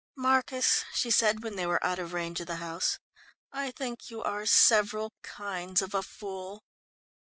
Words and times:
"Marcus," 0.17 0.83
she 0.95 1.11
said 1.11 1.43
when 1.43 1.55
they 1.55 1.67
were 1.67 1.85
out 1.85 1.99
of 1.99 2.11
range 2.11 2.41
of 2.41 2.47
the 2.47 2.55
house, 2.55 2.97
"I 3.51 3.69
think 3.69 4.09
you 4.09 4.23
are 4.23 4.47
several 4.47 5.13
kinds 5.21 5.79
of 5.79 5.93
a 5.93 6.01
fool." 6.01 6.63